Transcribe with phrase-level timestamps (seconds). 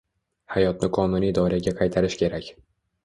[0.53, 2.51] Hayotni qonuniy doiraga qaytarish kerak.